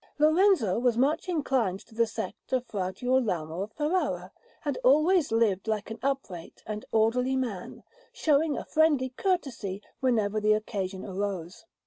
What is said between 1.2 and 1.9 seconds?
inclined